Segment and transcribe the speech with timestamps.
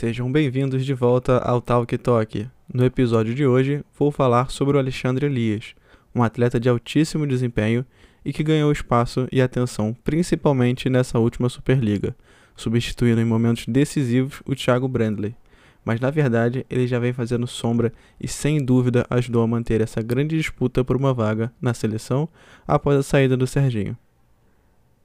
[0.00, 2.48] Sejam bem-vindos de volta ao Talk Talk.
[2.72, 5.74] No episódio de hoje, vou falar sobre o Alexandre Elias,
[6.14, 7.84] um atleta de altíssimo desempenho
[8.24, 12.16] e que ganhou espaço e atenção principalmente nessa última Superliga,
[12.56, 15.36] substituindo em momentos decisivos o Thiago Brandley.
[15.84, 20.00] Mas na verdade, ele já vem fazendo sombra e sem dúvida ajudou a manter essa
[20.00, 22.26] grande disputa por uma vaga na seleção
[22.66, 23.94] após a saída do Serginho.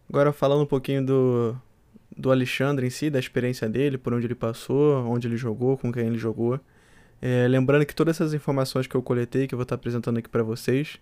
[0.08, 1.56] Agora falando um pouquinho do,
[2.18, 5.92] do Alexandre em si, da experiência dele, por onde ele passou, onde ele jogou, com
[5.92, 6.60] quem ele jogou.
[7.22, 10.30] É, lembrando que todas essas informações que eu coletei, que eu vou estar apresentando aqui
[10.30, 11.00] para vocês,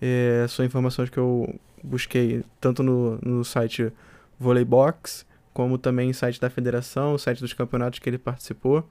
[0.00, 3.92] é, são informações que eu busquei tanto no, no site
[4.38, 8.88] Volleybox, como também no site da federação, site dos campeonatos que ele participou.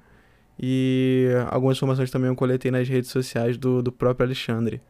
[0.60, 4.82] E algumas informações também eu coletei nas redes sociais do, do próprio Alexandre.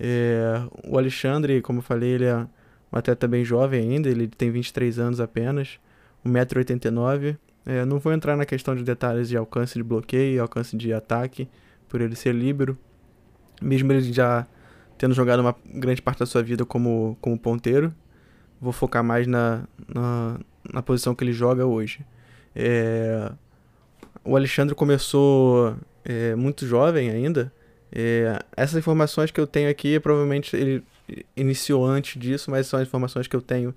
[0.00, 4.50] É, o Alexandre, como eu falei, ele é um atleta bem jovem ainda, ele tem
[4.50, 5.78] 23 anos apenas.
[6.26, 7.36] 1,89m.
[7.64, 10.92] É, não vou entrar na questão de detalhes de alcance de bloqueio e alcance de
[10.92, 11.48] ataque,
[11.88, 12.76] por ele ser líbero.
[13.60, 14.46] Mesmo ele já
[14.98, 17.92] tendo jogado uma grande parte da sua vida como, como ponteiro,
[18.60, 20.38] vou focar mais na, na,
[20.72, 22.04] na posição que ele joga hoje.
[22.54, 23.32] É,
[24.24, 27.52] o Alexandre começou é, muito jovem ainda.
[27.90, 30.84] É, essas informações que eu tenho aqui, provavelmente ele
[31.36, 33.74] iniciou antes disso, mas são informações que eu tenho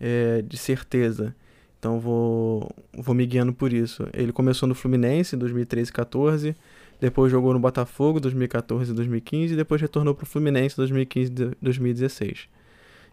[0.00, 1.34] é, de certeza.
[1.78, 4.08] Então vou, vou me guiando por isso.
[4.12, 6.56] Ele começou no Fluminense em 2013 e 14,
[7.00, 11.56] depois jogou no Botafogo 2014 e 2015 e depois retornou para o Fluminense 2015 e
[11.62, 12.48] 2016.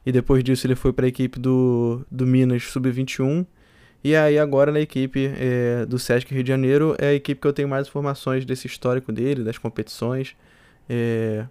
[0.06, 3.46] E depois disso ele foi para a equipe do, do Minas Sub-21
[4.04, 7.48] e aí agora na equipe é, do Sesc Rio de Janeiro é a equipe que
[7.48, 10.36] eu tenho mais informações desse histórico dele, das competições.
[10.88, 11.46] É,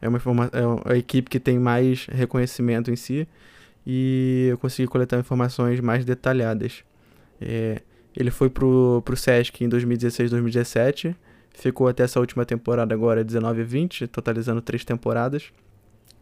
[0.00, 3.28] é, uma, é a equipe que tem mais reconhecimento em si
[3.90, 6.84] e eu consegui coletar informações mais detalhadas.
[7.40, 7.80] É,
[8.14, 11.16] ele foi pro, pro Sesc em 2016 2017,
[11.54, 15.50] ficou até essa última temporada agora, 19 e 20, totalizando três temporadas.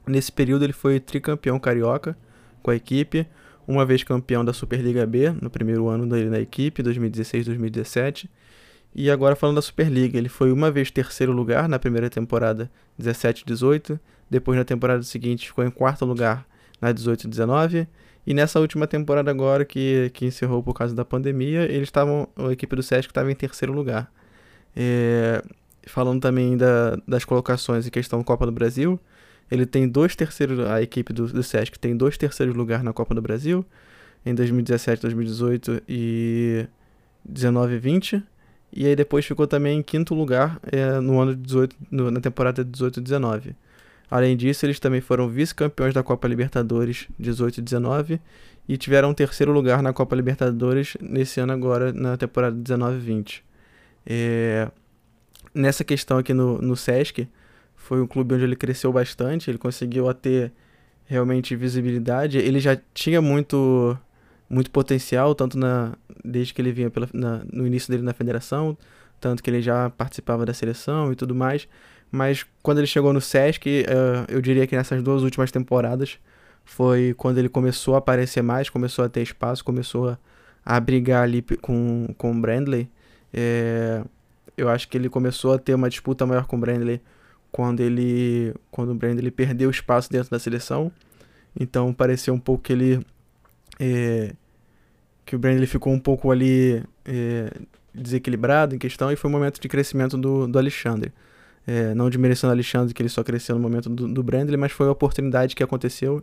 [0.07, 2.17] Nesse período ele foi tricampeão carioca
[2.63, 3.27] com a equipe,
[3.67, 8.29] uma vez campeão da Superliga B, no primeiro ano dele na equipe, 2016-2017.
[8.95, 13.99] E agora falando da Superliga, ele foi uma vez terceiro lugar na primeira temporada 17-18,
[14.31, 16.47] depois na temporada seguinte ficou em quarto lugar
[16.81, 17.89] na 18 e 19.
[18.27, 22.29] E nessa última temporada agora, que, que encerrou por causa da pandemia, eles estavam.
[22.37, 24.13] A equipe do Sesc estava em terceiro lugar.
[24.75, 25.43] É,
[25.87, 28.99] falando também da, das colocações em questão Copa do Brasil,
[29.51, 30.59] ele tem dois terceiros.
[30.67, 33.65] A equipe do, do Sesc tem dois terceiros lugares na Copa do Brasil,
[34.25, 36.67] em 2017, 2018 e
[37.25, 38.23] 19 e 20.
[38.73, 42.21] E aí depois ficou também em quinto lugar é, no ano de 18, no, na
[42.21, 43.57] temporada 18 e 19.
[44.11, 48.21] Além disso, eles também foram vice-campeões da Copa Libertadores 18 e 19
[48.69, 53.01] e tiveram um terceiro lugar na Copa Libertadores nesse ano agora, na temporada 19 e
[53.01, 53.45] 20.
[54.07, 54.71] É...
[55.55, 57.29] Nessa questão aqui no, no Sesc,
[57.75, 60.53] foi um clube onde ele cresceu bastante, ele conseguiu ter
[61.07, 62.39] realmente visibilidade.
[62.39, 63.99] Ele já tinha muito
[64.49, 68.79] muito potencial, tanto na, desde que ele vinha pela, na, no início dele na federação,
[69.21, 71.67] tanto que ele já participava da seleção e tudo mais
[72.11, 76.19] mas quando ele chegou no Sesc, uh, eu diria que nessas duas últimas temporadas
[76.65, 80.19] foi quando ele começou a aparecer mais, começou a ter espaço, começou a,
[80.65, 82.91] a brigar ali com, com o Brandley.
[83.33, 84.03] É,
[84.57, 87.01] eu acho que ele começou a ter uma disputa maior com o Brandley
[87.53, 90.91] quando ele quando o Brandley perdeu espaço dentro da seleção.
[91.59, 93.07] Então pareceu um pouco que ele
[93.79, 94.33] é,
[95.25, 97.51] que o Brandley ficou um pouco ali é,
[97.95, 101.13] desequilibrado em questão e foi um momento de crescimento do, do Alexandre.
[101.67, 104.87] É, não desmerecendo Alexandre, que ele só cresceu no momento do, do Brandley, mas foi
[104.87, 106.23] a oportunidade que aconteceu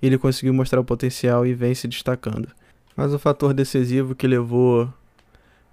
[0.00, 2.48] e ele conseguiu mostrar o potencial e vem se destacando.
[2.96, 4.92] Mas o fator decisivo que levou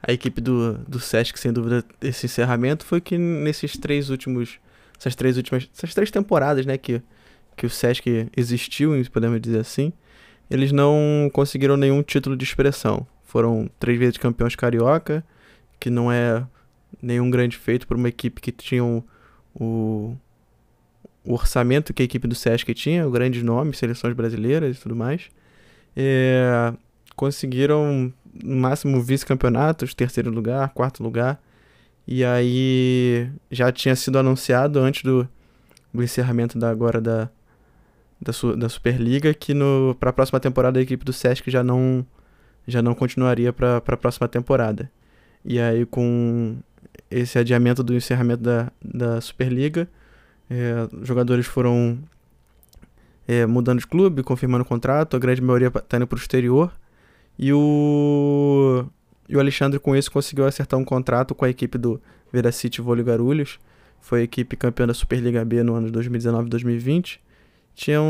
[0.01, 4.59] a equipe do, do Sesc, sem dúvida, esse encerramento foi que nesses três últimos.
[4.97, 5.69] Essas três últimas.
[5.75, 7.01] Essas três temporadas, né, que,
[7.55, 9.93] que o Sesc existiu, podemos dizer assim,
[10.49, 13.05] eles não conseguiram nenhum título de expressão.
[13.23, 15.23] Foram três vezes campeões carioca,
[15.79, 16.45] que não é
[17.01, 19.03] nenhum grande feito por uma equipe que tinha o,
[19.53, 20.15] o,
[21.23, 24.95] o orçamento que a equipe do Sesc tinha, o grande nome, seleções brasileiras e tudo
[24.95, 25.29] mais.
[25.95, 26.73] É,
[27.15, 28.11] conseguiram
[28.43, 31.41] no máximo vice-campeonatos, terceiro lugar, quarto lugar.
[32.07, 35.27] E aí já tinha sido anunciado antes do,
[35.93, 37.29] do encerramento da agora da,
[38.19, 39.53] da, da Superliga que
[39.99, 42.05] para a próxima temporada a equipe do Sesc já não
[42.67, 44.89] já não continuaria para a próxima temporada.
[45.43, 46.57] E aí com
[47.11, 49.87] esse adiamento do encerramento da, da Superliga.
[50.49, 51.99] É, jogadores foram
[53.27, 56.71] é, mudando de clube, confirmando o contrato, a grande maioria está indo para o exterior.
[57.37, 58.85] E o,
[59.29, 63.03] E o Alexandre, com isso, conseguiu acertar um contrato com a equipe do Veracity Vôlei
[63.03, 63.59] Garulhos.
[63.99, 67.21] Foi a equipe campeã da Superliga B no ano de 2019 e 2020.
[67.73, 68.03] Tinham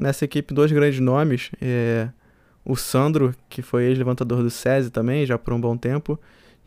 [0.00, 1.50] nessa equipe dois grandes nomes.
[1.60, 2.08] É,
[2.64, 6.18] o Sandro, que foi ex-levantador do SESI também, já por um bom tempo.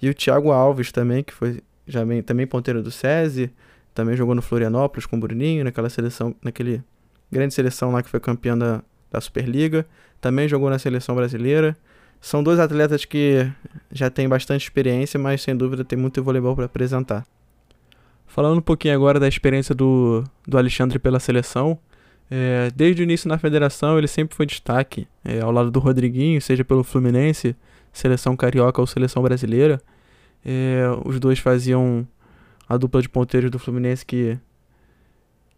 [0.01, 3.51] E o Thiago Alves também, que foi já bem, também ponteiro do SESI.
[3.93, 6.83] Também jogou no Florianópolis com o Bruninho, naquela seleção, naquele
[7.31, 9.85] grande seleção lá que foi campeã da, da Superliga.
[10.19, 11.77] Também jogou na seleção brasileira.
[12.19, 13.49] São dois atletas que
[13.91, 17.25] já têm bastante experiência, mas sem dúvida tem muito voleibol para apresentar.
[18.25, 21.77] Falando um pouquinho agora da experiência do, do Alexandre pela seleção,
[22.29, 26.41] é, desde o início na federação ele sempre foi destaque, é, ao lado do Rodriguinho,
[26.41, 27.55] seja pelo Fluminense,
[27.93, 29.79] seleção carioca ou seleção brasileira.
[30.45, 32.07] É, os dois faziam
[32.69, 34.37] a dupla de ponteiros do Fluminense que,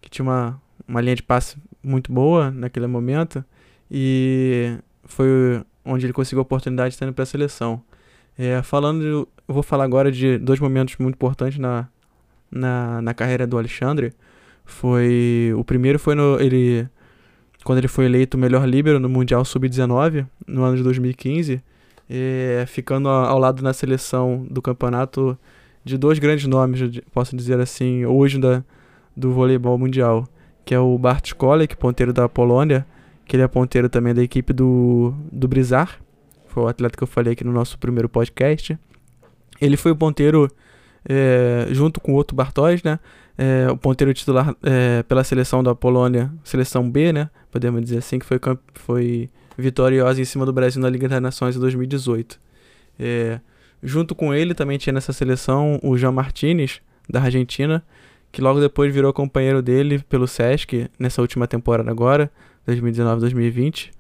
[0.01, 3.43] que tinha uma, uma linha de passe muito boa naquele momento
[3.91, 7.81] e foi onde ele conseguiu a oportunidade de estar indo para a seleção.
[8.37, 11.87] É, falando, eu vou falar agora de dois momentos muito importantes na,
[12.51, 14.13] na, na carreira do Alexandre.
[14.65, 16.87] Foi o primeiro foi no ele
[17.63, 21.61] quando ele foi eleito o melhor líbero no Mundial Sub-19 no ano de 2015,
[22.09, 25.37] é, ficando ao lado na seleção do campeonato
[25.83, 28.63] de dois grandes nomes, posso dizer assim, hoje da,
[29.15, 30.27] do voleibol mundial,
[30.65, 32.85] que é o Bart Kolek, ponteiro da Polônia,
[33.25, 35.99] que ele é ponteiro também da equipe do, do Brizar,
[36.57, 38.75] foi o atleta que eu falei aqui no nosso primeiro podcast.
[39.61, 40.49] Ele foi o ponteiro
[41.07, 42.99] é, junto com o outro Bartos, né?
[43.37, 47.29] É, o ponteiro titular é, pela seleção da Polônia, seleção B, né?
[47.51, 48.39] Podemos dizer assim, que foi,
[48.73, 52.39] foi vitoriosa em cima do Brasil na Liga Nações em 2018.
[52.99, 53.39] É,
[53.81, 57.83] junto com ele também tinha nessa seleção o Jean Martinez, da Argentina,
[58.31, 62.31] que logo depois virou companheiro dele pelo Sesc nessa última temporada agora.
[62.67, 63.91] 2019-2020.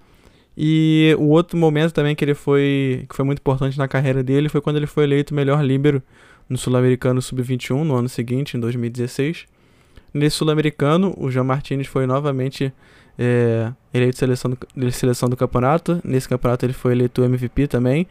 [0.57, 4.49] E o outro momento também que ele foi que foi muito importante na carreira dele
[4.49, 6.01] foi quando ele foi eleito melhor líbero
[6.49, 9.45] no Sul-Americano Sub-21 no ano seguinte, em 2016.
[10.13, 12.73] Nesse Sul-Americano, o Jean Martinez foi novamente
[13.17, 15.99] é, eleito seleção do, seleção do campeonato.
[16.03, 18.07] Nesse campeonato ele foi eleito MVP também.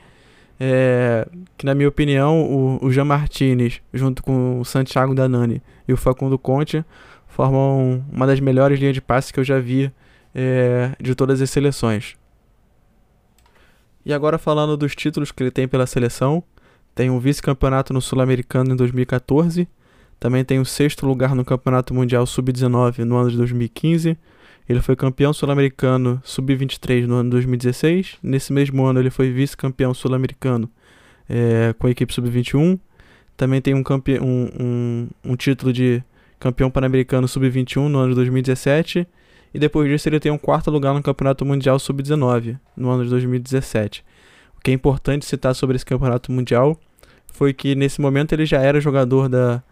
[0.58, 5.92] É, que na minha opinião, o, o Jean Martinez, junto com o Santiago Danani e
[5.92, 6.84] o Facundo Conte,
[7.26, 9.92] formam uma das melhores linhas de passe que eu já vi
[10.34, 12.16] é, de todas as seleções.
[14.04, 16.42] E agora falando dos títulos que ele tem pela seleção,
[16.94, 19.68] tem um vice-campeonato no Sul-Americano em 2014,
[20.18, 24.16] também tem o sexto lugar no Campeonato Mundial Sub-19 no ano de 2015.
[24.68, 28.18] Ele foi campeão sul-americano Sub-23 no ano de 2016.
[28.22, 30.68] Nesse mesmo ano ele foi vice-campeão sul-americano
[31.28, 32.78] é, com a equipe Sub-21.
[33.36, 33.84] Também tem um,
[34.22, 36.02] um, um, um título de
[36.40, 39.06] campeão pan-americano Sub-21 no ano de 2017
[39.54, 43.10] e depois disso ele tem um quarto lugar no Campeonato Mundial Sub-19, no ano de
[43.10, 44.04] 2017.
[44.58, 46.78] O que é importante citar sobre esse Campeonato Mundial
[47.32, 49.62] foi que nesse momento ele já era jogador da,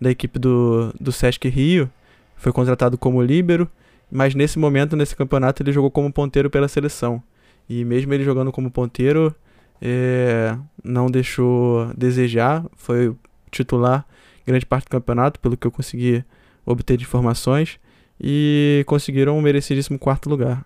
[0.00, 1.90] da equipe do, do Sesc Rio,
[2.36, 3.68] foi contratado como líbero,
[4.10, 7.22] mas nesse momento, nesse campeonato, ele jogou como ponteiro pela seleção.
[7.68, 9.34] E mesmo ele jogando como ponteiro,
[9.80, 13.14] é, não deixou desejar, foi
[13.50, 14.06] titular
[14.46, 16.24] grande parte do campeonato, pelo que eu consegui
[16.66, 17.78] obter de informações
[18.20, 20.64] e conseguiram um merecidíssimo quarto lugar.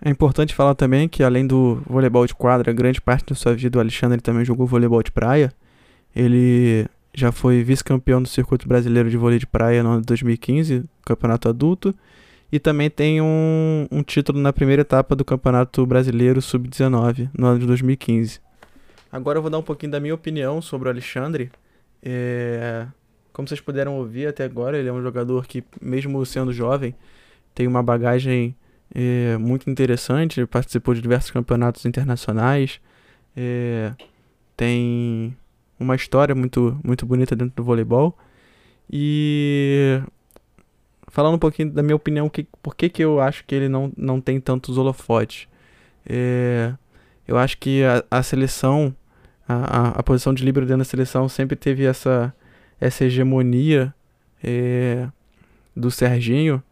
[0.00, 3.78] É importante falar também que além do voleibol de quadra, grande parte da sua vida
[3.78, 5.52] o Alexandre também jogou voleibol de praia.
[6.14, 6.86] Ele
[7.16, 11.48] já foi vice-campeão do circuito brasileiro de vôlei de praia no ano de 2015, campeonato
[11.48, 11.94] adulto,
[12.52, 17.58] e também tem um, um título na primeira etapa do campeonato brasileiro sub-19 no ano
[17.58, 18.38] de 2015.
[19.10, 21.50] Agora eu vou dar um pouquinho da minha opinião sobre o Alexandre.
[22.02, 22.86] É,
[23.32, 26.94] como vocês puderam ouvir até agora, ele é um jogador que, mesmo sendo jovem,
[27.54, 28.54] tem uma bagagem
[28.94, 30.44] é, muito interessante.
[30.44, 32.78] Participou de diversos campeonatos internacionais,
[33.34, 33.92] é,
[34.54, 35.34] tem
[35.78, 38.16] uma história muito, muito bonita dentro do voleibol.
[38.90, 40.00] E
[41.08, 43.92] falando um pouquinho da minha opinião, que, por que, que eu acho que ele não,
[43.96, 45.48] não tem tantos holofotes?
[46.08, 46.72] É,
[47.26, 48.94] eu acho que a, a seleção,
[49.48, 52.34] a, a, a posição de líbero dentro da seleção sempre teve essa
[52.80, 53.94] essa hegemonia
[54.42, 55.08] é,
[55.74, 56.62] do Serginho.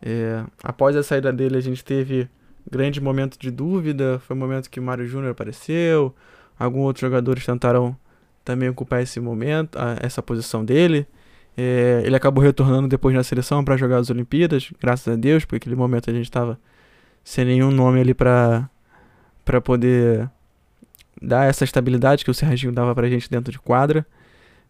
[0.00, 2.28] É, após a saída dele, a gente teve
[2.70, 4.18] grande momento de dúvida.
[4.20, 6.14] Foi o momento que Mário Júnior apareceu.
[6.58, 7.96] Alguns outros jogadores tentaram
[8.44, 11.06] também ocupar esse momento, essa posição dele.
[11.56, 15.56] É, ele acabou retornando depois na seleção para jogar as Olimpíadas, graças a Deus, porque
[15.56, 16.58] naquele momento a gente estava
[17.22, 18.68] sem nenhum nome ali para
[19.62, 20.30] poder
[21.20, 24.06] dar essa estabilidade que o Serginho dava para a gente dentro de quadra.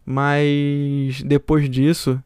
[0.05, 2.21] Mas depois disso,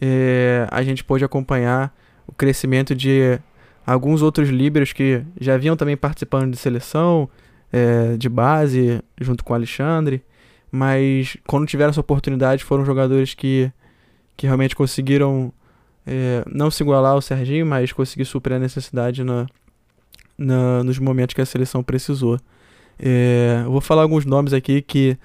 [0.00, 1.94] é, a gente pôde acompanhar
[2.26, 3.38] o crescimento de
[3.86, 7.28] alguns outros líberos que já vinham também participando de seleção,
[7.72, 10.22] é, de base, junto com o Alexandre,
[10.70, 13.70] mas quando tiveram essa oportunidade foram jogadores que,
[14.36, 15.52] que realmente conseguiram
[16.06, 19.46] é, não se igualar ao Serginho, mas conseguir suprir a necessidade na,
[20.36, 22.38] na, nos momentos que a seleção precisou.
[22.98, 25.18] É, eu vou falar alguns nomes aqui que,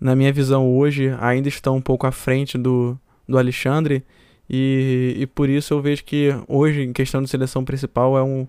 [0.00, 4.04] na minha visão hoje, ainda estão um pouco à frente do, do Alexandre,
[4.48, 8.46] e, e por isso eu vejo que hoje, em questão de seleção principal, é um,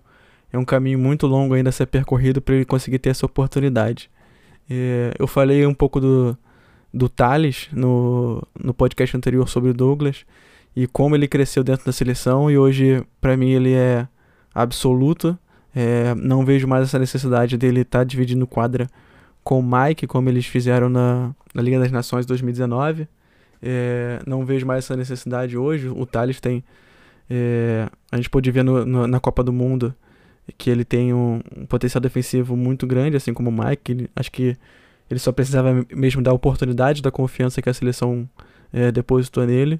[0.51, 4.09] é um caminho muito longo ainda a ser percorrido para ele conseguir ter essa oportunidade.
[4.69, 6.37] É, eu falei um pouco do,
[6.93, 10.25] do Thales no, no podcast anterior sobre o Douglas
[10.75, 14.07] e como ele cresceu dentro da seleção e hoje para mim ele é
[14.53, 15.37] absoluto.
[15.75, 18.89] É, não vejo mais essa necessidade dele estar tá dividindo quadra
[19.43, 23.07] com o Mike, como eles fizeram na, na Liga das Nações 2019.
[23.61, 25.87] É, não vejo mais essa necessidade hoje.
[25.87, 26.63] O Thales tem.
[27.29, 29.95] É, a gente pôde ver no, no, na Copa do Mundo
[30.57, 33.91] que ele tem um, um, potencial defensivo muito grande, assim como o Mike.
[33.91, 34.57] Ele, acho que
[35.09, 38.27] ele só precisava mesmo da oportunidade, da confiança que a seleção
[38.71, 39.79] é, depositou nele.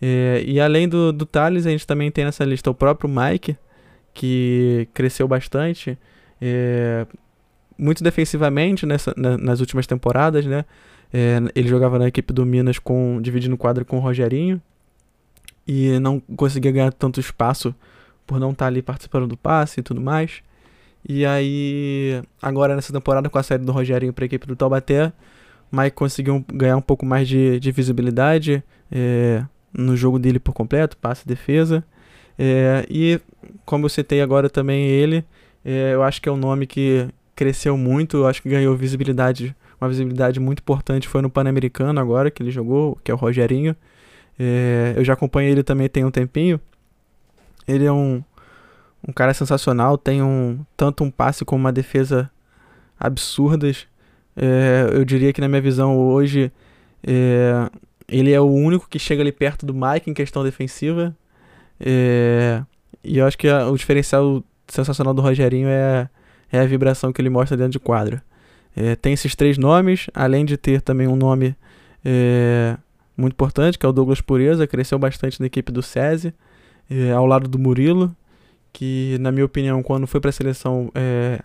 [0.00, 3.56] É, e além do, do Thales, a gente também tem nessa lista o próprio Mike,
[4.12, 5.98] que cresceu bastante,
[6.40, 7.06] é,
[7.78, 10.64] muito defensivamente nessa, na, nas últimas temporadas, né?
[11.54, 14.60] Ele jogava na equipe do Minas com dividindo quadra com o Rogerinho
[15.66, 17.74] e não conseguia ganhar tanto espaço
[18.26, 20.42] por não estar tá ali participando do passe e tudo mais.
[21.08, 25.12] E aí, agora nessa temporada com a saída do Rogerinho para a equipe do Taubaté,
[25.70, 30.96] Mike conseguiu ganhar um pouco mais de, de visibilidade é, no jogo dele por completo,
[30.96, 31.84] passe defesa.
[32.38, 33.20] É, e
[33.64, 35.24] como eu citei agora também ele,
[35.64, 39.54] é, eu acho que é um nome que cresceu muito, eu acho que ganhou visibilidade,
[39.80, 43.76] uma visibilidade muito importante foi no Pan-Americano agora que ele jogou, que é o Rogerinho.
[44.38, 46.60] É, eu já acompanhei ele também tem um tempinho.
[47.66, 48.22] Ele é um,
[49.06, 52.30] um cara sensacional, tem um tanto um passe como uma defesa
[52.98, 53.86] absurdas.
[54.36, 56.52] É, eu diria que na minha visão hoje
[57.06, 57.70] é,
[58.08, 61.16] ele é o único que chega ali perto do Mike em questão defensiva.
[61.80, 62.62] É,
[63.02, 66.08] e eu acho que a, o diferencial sensacional do Rogerinho é,
[66.50, 68.22] é a vibração que ele mostra dentro de quadra.
[68.74, 71.56] É, tem esses três nomes, além de ter também um nome
[72.04, 72.76] é,
[73.16, 76.34] muito importante, que é o Douglas Pureza, cresceu bastante na equipe do SESI
[76.90, 78.14] é, ao lado do Murilo,
[78.72, 81.40] que na minha opinião, quando foi para a seleção é,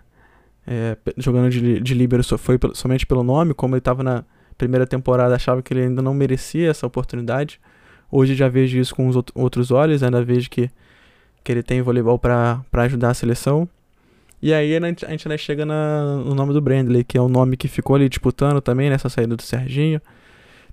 [0.67, 4.23] é, jogando de, de líbero, foi somente pelo nome, como ele estava na
[4.57, 7.59] primeira temporada, achava que ele ainda não merecia essa oportunidade.
[8.11, 10.69] Hoje já vejo isso com os outros olhos, ainda vejo que,
[11.43, 13.67] que ele tem voleibol para ajudar a seleção.
[14.41, 17.67] E aí a gente, chega na, no nome do Brandley, que é o nome que
[17.67, 20.01] ficou ali disputando também nessa saída do Serginho.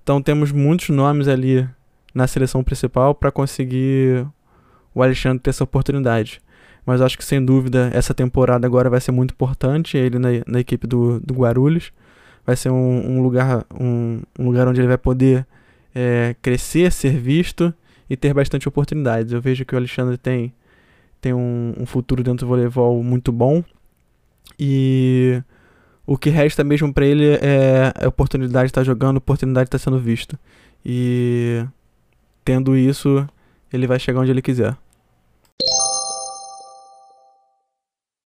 [0.02, 1.68] Então temos muitos nomes ali
[2.14, 4.26] na seleção principal para conseguir
[4.98, 6.40] o Alexandre ter essa oportunidade.
[6.84, 10.60] Mas acho que sem dúvida essa temporada agora vai ser muito importante ele na, na
[10.60, 11.92] equipe do, do Guarulhos.
[12.46, 15.46] Vai ser um, um lugar, um, um, lugar onde ele vai poder
[15.94, 17.74] é, crescer, ser visto
[18.08, 19.32] e ter bastante oportunidades.
[19.32, 20.52] Eu vejo que o Alexandre tem,
[21.20, 23.62] tem um, um futuro dentro do voleibol muito bom.
[24.58, 25.42] E
[26.06, 29.66] o que resta mesmo para ele é a oportunidade de estar tá jogando, a oportunidade
[29.66, 30.38] de estar tá sendo visto.
[30.82, 31.66] E
[32.42, 33.28] tendo isso,
[33.70, 34.74] ele vai chegar onde ele quiser.